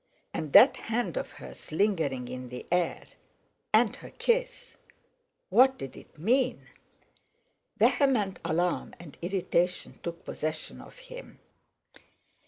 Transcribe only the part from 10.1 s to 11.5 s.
possession of him.